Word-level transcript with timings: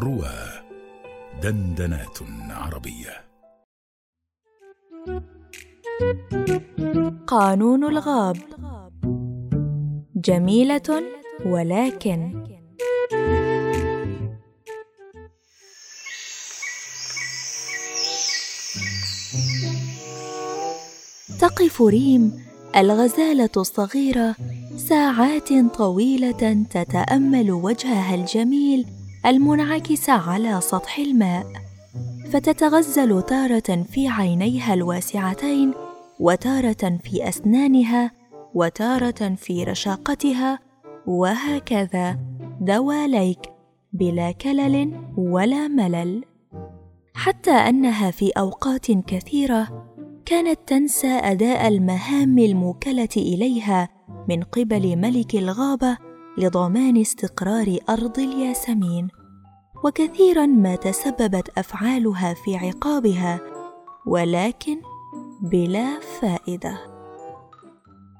روى 0.00 0.34
دندنات 1.42 2.18
عربية. 2.50 3.24
قانون 7.26 7.84
الغاب. 7.84 8.36
جميلة 10.16 11.02
ولكن. 11.46 12.44
تقف 21.40 21.82
ريم 21.82 22.44
الغزالة 22.76 23.50
الصغيرة 23.56 24.36
ساعات 24.76 25.48
طويلة 25.74 26.66
تتأمل 26.70 27.52
وجهها 27.52 28.14
الجميل 28.14 28.86
المنعكس 29.26 30.10
على 30.10 30.60
سطح 30.60 30.98
الماء 30.98 31.46
فتتغزل 32.30 33.22
تارة 33.22 33.82
في 33.92 34.08
عينيها 34.08 34.74
الواسعتين 34.74 35.74
وتارة 36.20 36.98
في 37.02 37.28
أسنانها 37.28 38.10
وتارة 38.54 39.34
في 39.36 39.64
رشاقتها 39.64 40.58
وهكذا 41.06 42.18
دواليك 42.60 43.38
بلا 43.92 44.32
كلل 44.32 44.92
ولا 45.16 45.68
ملل. 45.68 46.24
حتى 47.14 47.50
أنها 47.50 48.10
في 48.10 48.30
أوقات 48.30 48.86
كثيرة 48.90 49.86
كانت 50.26 50.58
تنسى 50.66 51.06
أداء 51.06 51.68
المهام 51.68 52.38
الموكلة 52.38 53.08
إليها 53.16 53.88
من 54.28 54.42
قبل 54.42 54.96
ملك 54.96 55.34
الغابة 55.34 55.96
لضمان 56.38 56.96
استقرار 56.96 57.78
أرض 57.88 58.18
الياسمين 58.18 59.08
وكثيرا 59.84 60.46
ما 60.46 60.76
تسببت 60.76 61.58
أفعالها 61.58 62.34
في 62.34 62.56
عقابها 62.56 63.40
ولكن 64.06 64.80
بلا 65.42 66.00
فائدة. 66.20 66.78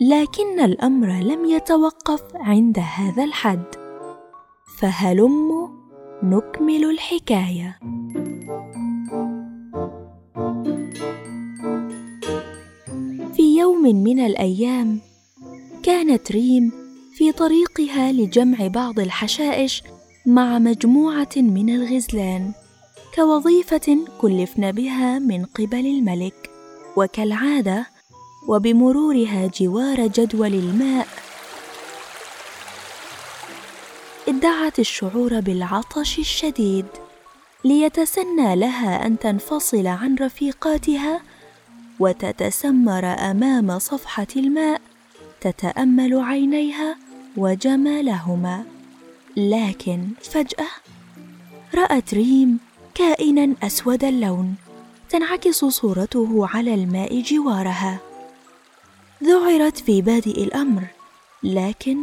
لكن 0.00 0.60
الأمر 0.60 1.08
لم 1.08 1.44
يتوقف 1.44 2.22
عند 2.34 2.78
هذا 2.78 3.24
الحد 3.24 3.64
فهلم 4.78 5.68
نكمل 6.22 6.84
الحكاية. 6.84 7.78
في 13.34 13.58
يوم 13.58 13.82
من 13.82 14.20
الأيام 14.20 15.00
كانت 15.82 16.32
ريم 16.32 16.79
في 17.12 17.32
طريقها 17.32 18.12
لجمع 18.12 18.66
بعض 18.66 19.00
الحشائش 19.00 19.82
مع 20.26 20.58
مجموعة 20.58 21.28
من 21.36 21.70
الغزلان 21.74 22.52
كوظيفة 23.14 23.98
كلفن 24.20 24.72
بها 24.72 25.18
من 25.18 25.44
قبل 25.44 25.86
الملك. 25.86 26.50
وكالعادة 26.96 27.86
وبمرورها 28.48 29.50
جوار 29.60 30.06
جدول 30.06 30.54
الماء. 30.54 31.06
ادعت 34.28 34.78
الشعور 34.78 35.40
بالعطش 35.40 36.18
الشديد 36.18 36.86
ليتسنى 37.64 38.56
لها 38.56 39.06
أن 39.06 39.18
تنفصل 39.18 39.86
عن 39.86 40.16
رفيقاتها 40.20 41.20
وتتسمر 42.00 43.04
أمام 43.04 43.78
صفحة 43.78 44.26
الماء. 44.36 44.80
تتأمل 45.40 46.20
عينيها 46.20 46.96
وجمالهما. 47.36 48.64
لكن 49.36 50.08
فجأة 50.22 50.68
رأت 51.74 52.14
ريم 52.14 52.58
كائنا 52.94 53.54
أسود 53.62 54.04
اللون 54.04 54.54
تنعكس 55.10 55.64
صورته 55.64 56.48
على 56.54 56.74
الماء 56.74 57.20
جوارها. 57.20 57.98
ذعرت 59.24 59.78
في 59.78 60.02
بادئ 60.02 60.44
الأمر 60.44 60.82
لكن 61.42 61.96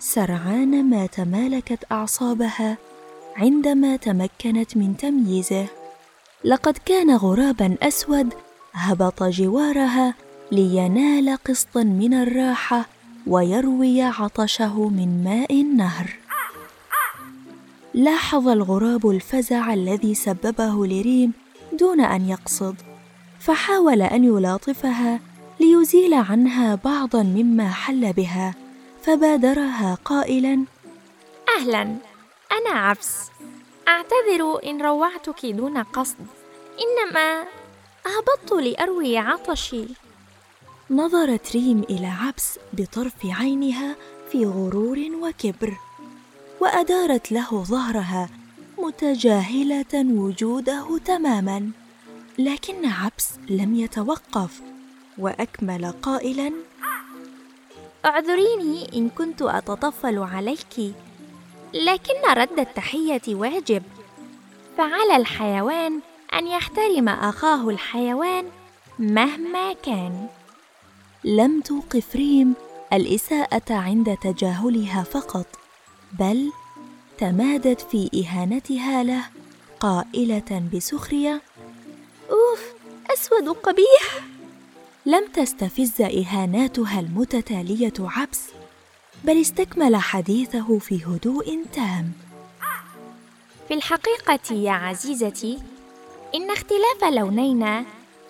سرعان 0.00 0.90
ما 0.90 1.06
تمالكت 1.06 1.84
أعصابها 1.92 2.78
عندما 3.36 3.96
تمكنت 3.96 4.76
من 4.76 4.96
تمييزه. 4.96 5.66
لقد 6.44 6.78
كان 6.86 7.16
غرابا 7.16 7.76
أسود 7.82 8.34
هبط 8.72 9.22
جوارها 9.22 10.14
لينال 10.52 11.38
قسطا 11.44 11.82
من 11.82 12.14
الراحة 12.14 12.86
ويروي 13.26 14.02
عطشه 14.02 14.88
من 14.88 15.24
ماء 15.24 15.60
النهر. 15.60 16.16
لاحظ 17.94 18.48
الغراب 18.48 19.10
الفزع 19.10 19.74
الذي 19.74 20.14
سببه 20.14 20.86
لريم 20.86 21.32
دون 21.72 22.00
أن 22.00 22.28
يقصد 22.28 22.76
فحاول 23.40 24.02
أن 24.02 24.24
يلاطفها 24.24 25.20
ليزيل 25.60 26.14
عنها 26.14 26.74
بعضا 26.74 27.22
مما 27.22 27.70
حل 27.70 28.12
بها 28.12 28.54
فبادرها 29.02 29.98
قائلا 30.04 30.64
أهلا 31.58 31.82
أنا 32.52 32.70
عبس 32.70 33.30
أعتذر 33.88 34.60
إن 34.64 34.82
روعتك 34.82 35.46
دون 35.46 35.78
قصد. 35.78 36.16
إنما 36.82 37.44
أهبطت 38.06 38.52
لأروي 38.52 39.18
عطشي. 39.18 40.01
نظرت 40.92 41.52
ريم 41.52 41.84
إلى 41.90 42.06
عبس 42.06 42.58
بطرف 42.72 43.14
عينها 43.24 43.96
في 44.32 44.46
غرور 44.46 44.98
وكبر 45.22 45.74
وأدارت 46.60 47.32
له 47.32 47.64
ظهرها 47.64 48.28
متجاهلة 48.78 49.94
وجوده 49.94 50.98
تماما 51.04 51.70
لكن 52.38 52.86
عبس 52.86 53.30
لم 53.50 53.74
يتوقف 53.74 54.60
وأكمل 55.18 55.92
قائلا 56.02 56.52
أعذريني 58.04 58.88
إن 58.94 59.08
كنت 59.08 59.42
أتطفل 59.42 60.18
عليك 60.18 60.94
لكن 61.74 62.14
رد 62.36 62.58
التحية 62.58 63.22
واجب 63.28 63.82
فعلى 64.78 65.16
الحيوان 65.16 66.00
أن 66.34 66.46
يحترم 66.46 67.08
أخاه 67.08 67.68
الحيوان 67.68 68.44
مهما 68.98 69.72
كان. 69.72 70.28
لم 71.24 71.60
توقف 71.60 72.16
ريم 72.16 72.54
الإساءة 72.92 73.74
عند 73.74 74.16
تجاهلها 74.16 75.02
فقط 75.02 75.46
بل 76.18 76.52
تمادت 77.18 77.80
في 77.80 78.10
إهانتها 78.14 79.04
له 79.04 79.24
قائلة 79.80 80.62
بسخرية 80.74 81.42
أوف 82.30 82.72
أسود 83.12 83.48
قبيح! 83.48 84.24
لم 85.06 85.26
تستفز 85.34 86.00
إهاناتها 86.00 87.00
المتتالية 87.00 87.92
عبس 88.00 88.42
بل 89.24 89.40
استكمل 89.40 89.96
حديثه 89.96 90.78
في 90.78 91.04
هدوء 91.04 91.64
تام. 91.72 92.12
في 93.68 93.74
الحقيقة 93.74 94.54
يا 94.54 94.72
عزيزتي 94.72 95.58
إن 96.34 96.50
اختلاف 96.50 97.04
لونينا 97.04 97.84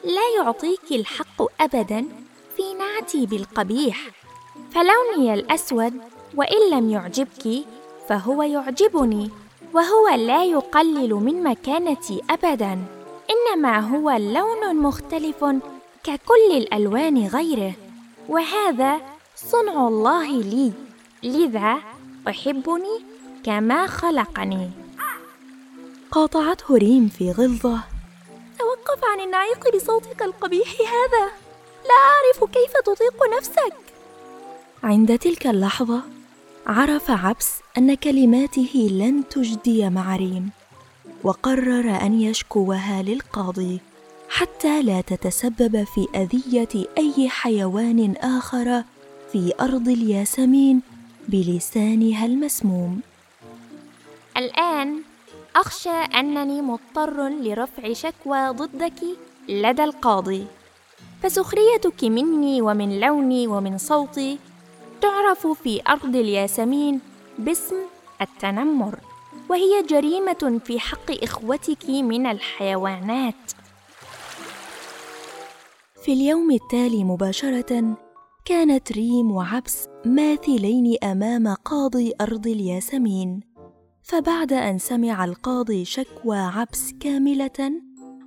لا 0.05 0.43
يعطيك 0.43 0.93
الحق 0.93 1.63
ابدا 1.63 2.22
في 2.57 2.75
نعتي 2.75 3.27
بالقبيح 3.27 4.11
فلوني 4.75 5.35
الأسود 5.35 5.95
وإن 6.35 6.71
لم 6.71 6.91
يعجبك 6.91 7.65
فهو 8.09 8.43
يعجبني 8.43 9.31
وهو 9.75 10.09
لا 10.09 10.45
يقلل 10.45 11.15
من 11.15 11.43
مكانتي 11.43 12.23
ابدا 12.31 12.79
إنما 13.31 13.81
هو 13.81 14.11
لون 14.11 14.77
مختلف 14.77 15.45
ككل 16.05 16.51
الألوان 16.51 17.27
غيره 17.27 17.75
وهذا 18.29 19.01
صنع 19.37 19.89
الله 19.89 20.27
لي 20.27 20.73
لذا 21.23 21.79
أحبني 22.29 22.97
كما 23.45 23.87
خلقني. 23.87 24.71
قاطعته 26.11 26.77
ريم 26.77 27.09
في 27.09 27.33
غلظة. 27.33 27.81
توقف 28.59 29.05
عن 29.05 29.21
النعيق 29.21 29.77
بصوتك 29.77 30.23
القبيح 30.23 30.69
هذا. 30.81 31.42
لا 31.93 31.99
أعرف 31.99 32.51
كيف 32.51 32.73
تطيق 32.87 33.37
نفسك. 33.39 33.75
عند 34.83 35.19
تلك 35.19 35.47
اللحظة 35.47 36.01
عرف 36.67 37.11
عبس 37.11 37.51
أن 37.79 37.95
كلماته 37.95 38.89
لن 38.91 39.29
تجدي 39.29 39.91
مع 39.91 40.17
ريم 40.17 40.51
وقرر 41.25 41.99
أن 42.03 42.21
يشكوها 42.21 43.03
للقاضي 43.03 43.81
حتى 44.29 44.83
لا 44.83 45.01
تتسبب 45.01 45.85
في 45.85 46.09
أذية 46.15 46.87
أي 46.99 47.29
حيوان 47.29 48.15
آخر 48.17 48.85
في 49.33 49.53
أرض 49.61 49.89
الياسمين 49.89 50.83
بلسانها 51.29 52.27
المسموم. 52.27 53.01
الآن 54.37 55.03
أخشى 55.57 55.91
أنني 55.91 56.63
مضطر 56.63 57.29
لرفع 57.29 57.93
شكوى 57.93 58.49
ضدك 58.49 59.01
لدى 59.49 59.85
القاضي. 59.85 60.47
فسخريتك 61.23 62.05
مني 62.05 62.63
ومن 62.63 63.01
لوني 63.01 63.47
ومن 63.47 63.79
صوتي. 63.79 64.39
تعرف 65.01 65.47
في 65.47 65.83
أرض 65.89 66.17
الياسمين 66.17 67.01
باسم 67.39 67.77
التنمر 68.21 68.99
وهي 69.49 69.83
جريمة 69.83 70.61
في 70.65 70.81
حق 70.81 71.23
إخوتك 71.23 71.91
من 71.91 72.27
الحيوانات. 72.27 73.53
في 76.05 76.13
اليوم 76.13 76.51
التالي 76.51 77.05
مباشرة 77.05 77.97
كانت 78.45 78.93
ريم 78.93 79.31
وعبس 79.31 79.89
ماثلين 80.05 80.97
أمام 81.05 81.55
قاضي 81.55 82.13
أرض 82.21 82.47
الياسمين. 82.47 83.41
فبعد 84.03 84.53
أن 84.53 84.79
سمع 84.79 85.25
القاضي 85.25 85.85
شكوى 85.85 86.39
عبس 86.39 86.93
كاملة 87.01 87.73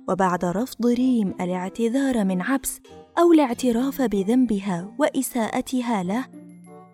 وبعد 0.08 0.44
رفض 0.44 0.86
ريم 0.86 1.34
الاعتذار 1.40 2.24
من 2.24 2.42
عبس 2.42 2.80
أو 3.18 3.32
الاعتراف 3.32 4.02
بذنبها 4.02 4.94
وإساءتها 4.98 6.02
له 6.02 6.24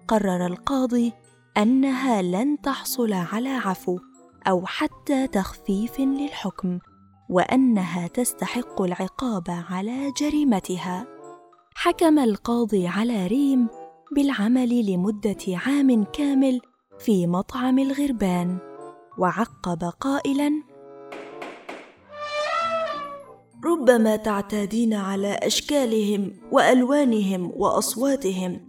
قرر 0.09 0.47
القاضي 0.47 1.13
أنها 1.57 2.23
لن 2.23 2.61
تحصل 2.61 3.13
على 3.13 3.49
عفو 3.49 3.99
أو 4.49 4.67
حتى 4.67 5.27
تخفيف 5.27 6.01
للحكم 6.01 6.79
وأنها 7.31 8.07
تستحق 8.07 8.83
العقاب 8.83 9.45
على 9.49 10.13
جريمتها. 10.21 11.07
حكم 11.75 12.19
القاضي 12.19 12.87
على 12.87 13.27
ريم 13.27 13.69
بالعمل 14.17 14.93
لمدة 14.93 15.45
عام 15.49 16.05
كامل 16.05 16.61
في 16.99 17.27
مطعم 17.27 17.79
الغربان 17.79 18.59
وعقب 19.19 19.85
قائلا 20.01 20.72
ربما 23.65 24.17
تعتادين 24.17 24.95
على 24.95 25.39
أشكالهم 25.43 26.33
وألوانهم 26.53 27.53
وأصواتهم 27.57 28.61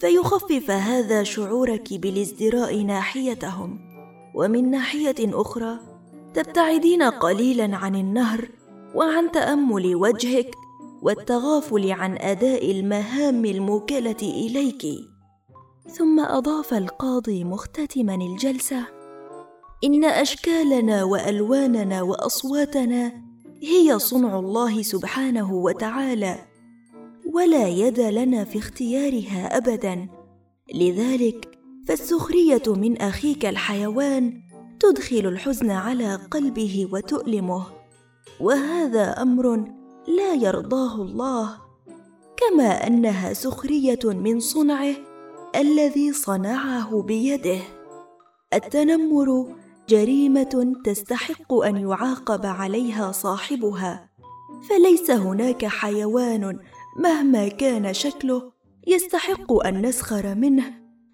فيخفف 0.00 0.70
هذا 0.70 1.22
شعورك 1.22 1.94
بالازدراء 1.94 2.82
ناحيتهم. 2.82 3.78
ومن 4.34 4.70
ناحية 4.70 5.14
أخرى 5.20 5.78
تبتعدين 6.34 7.02
قليلا 7.02 7.76
عن 7.76 7.96
النهر 7.96 8.48
وعن 8.94 9.32
تأمل 9.32 9.96
وجهك 9.96 10.54
والتغافل 11.02 11.92
عن 11.92 12.16
أداء 12.18 12.70
المهام 12.70 13.44
الموكلة 13.44 14.22
إليك. 14.22 14.86
ثم 15.86 16.20
أضاف 16.20 16.74
القاضي 16.74 17.44
مختتما 17.44 18.14
الجلسة 18.14 18.86
إن 19.84 20.04
أشكالنا 20.04 21.04
وألواننا 21.04 22.02
وأصواتنا 22.02 23.29
هي 23.62 23.98
صنع 23.98 24.38
الله 24.38 24.82
سبحانه 24.82 25.54
وتعالى 25.54 26.38
ولا 27.32 27.68
يد 27.68 28.00
لنا 28.00 28.44
في 28.44 28.58
اختيارها 28.58 29.56
ابدا. 29.56 30.08
لذلك 30.74 31.58
فالسخرية 31.88 32.62
من 32.66 32.96
أخيك 32.96 33.46
الحيوان 33.46 34.42
تدخل 34.80 35.26
الحزن 35.26 35.70
على 35.70 36.14
قلبه 36.14 36.88
وتؤلمه. 36.92 37.66
وهذا 38.40 39.22
أمر 39.22 39.64
لا 40.08 40.34
يرضاه 40.34 41.02
الله 41.02 41.56
كما 42.36 42.86
أنها 42.86 43.32
سخرية 43.32 44.04
من 44.04 44.40
صنعه 44.40 44.94
الذي 45.56 46.12
صنعه 46.12 47.02
بيده. 47.02 47.60
التنمر 48.54 49.46
جريمة 49.90 50.74
تستحق 50.84 51.54
أن 51.54 51.76
يعاقب 51.76 52.46
عليها 52.46 53.12
صاحبها. 53.12 54.10
فليس 54.68 55.10
هناك 55.10 55.66
حيوان 55.66 56.58
مهما 56.98 57.48
كان 57.48 57.94
شكله 57.94 58.52
يستحق 58.86 59.66
أن 59.66 59.86
نسخر 59.86 60.34
منه 60.34 60.64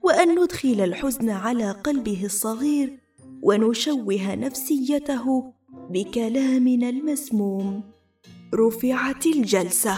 وأن 0.02 0.38
ندخل 0.38 0.80
الحزن 0.80 1.30
على 1.30 1.70
قلبه 1.70 2.24
الصغير 2.24 2.98
ونشوه 3.42 4.34
نفسيته 4.34 5.52
بكلامنا 5.90 6.88
المسموم. 6.88 7.82
رفعت 8.54 9.26
الجلسة. 9.26 9.96